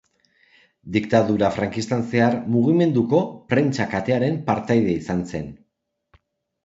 Diktadura 0.95 1.49
frankistan 1.57 2.01
zehar 2.13 2.37
Mugimenduko 2.55 3.21
Prentsa 3.53 3.87
Katearen 3.95 4.41
partaide 4.51 4.97
izan 5.03 5.23
zen. 5.35 5.45